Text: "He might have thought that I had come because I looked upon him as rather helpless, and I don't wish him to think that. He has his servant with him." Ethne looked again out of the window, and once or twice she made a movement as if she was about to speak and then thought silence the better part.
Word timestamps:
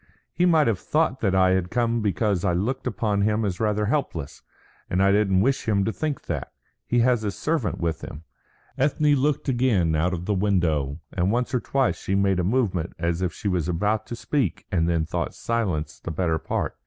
"He 0.33 0.47
might 0.47 0.65
have 0.65 0.79
thought 0.79 1.19
that 1.19 1.35
I 1.35 1.51
had 1.51 1.69
come 1.69 2.01
because 2.01 2.43
I 2.43 2.53
looked 2.53 2.87
upon 2.87 3.21
him 3.21 3.45
as 3.45 3.59
rather 3.59 3.85
helpless, 3.85 4.41
and 4.89 4.99
I 4.99 5.11
don't 5.11 5.41
wish 5.41 5.67
him 5.69 5.85
to 5.85 5.93
think 5.93 6.23
that. 6.23 6.53
He 6.87 7.01
has 7.01 7.21
his 7.21 7.35
servant 7.35 7.77
with 7.77 8.01
him." 8.03 8.23
Ethne 8.79 9.13
looked 9.13 9.47
again 9.47 9.93
out 9.93 10.11
of 10.11 10.25
the 10.25 10.33
window, 10.33 10.99
and 11.13 11.31
once 11.31 11.53
or 11.53 11.59
twice 11.59 12.01
she 12.01 12.15
made 12.15 12.39
a 12.39 12.43
movement 12.43 12.93
as 12.97 13.21
if 13.21 13.31
she 13.31 13.47
was 13.47 13.69
about 13.69 14.07
to 14.07 14.15
speak 14.15 14.65
and 14.71 14.89
then 14.89 15.05
thought 15.05 15.35
silence 15.35 15.99
the 15.99 16.09
better 16.09 16.39
part. 16.39 16.77